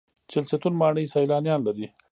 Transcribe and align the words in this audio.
چهلستون 0.31 0.73
ماڼۍ 0.81 1.05
سیلانیان 1.13 1.59
لري 1.67 1.85